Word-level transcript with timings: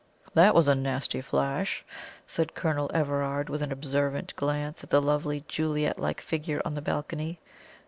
"That 0.33 0.55
was 0.55 0.67
a 0.67 0.73
nasty 0.73 1.21
flash," 1.21 1.85
said 2.25 2.55
Colonel 2.55 2.89
Everard, 2.91 3.49
with 3.49 3.61
an 3.61 3.71
observant 3.71 4.35
glance 4.35 4.83
at 4.83 4.89
the 4.89 4.99
lovely 4.99 5.45
Juliet 5.47 5.99
like 5.99 6.21
figure 6.21 6.59
on 6.65 6.73
the 6.73 6.81
balcony. 6.81 7.39